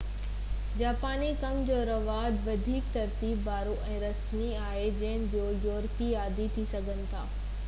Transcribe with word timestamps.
جاپاني 0.77 1.27
ڪم 1.43 1.59
جو 1.67 1.75
رواج 1.89 2.39
وڌيڪ 2.47 2.89
ترتيب 2.97 3.45
وارو 3.51 3.77
۽ 3.91 4.01
رسمي 4.05 4.49
آهي 4.63 4.89
جنهن 5.03 5.31
جو 5.37 5.47
يورپي 5.69 6.11
عادي 6.25 6.51
ٿي 6.59 6.69
سگهن 6.75 7.07
ٿا 7.15 7.27